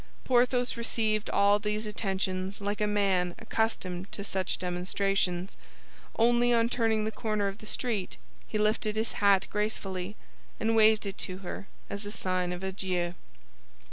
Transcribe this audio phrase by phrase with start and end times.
[0.23, 5.55] Porthos received all these attentions like a man accustomed to such demonstrations,
[6.17, 8.17] only on turning the corner of the street
[8.47, 10.15] he lifted his hat gracefully,
[10.59, 13.13] and waved it to her as a sign of adieu.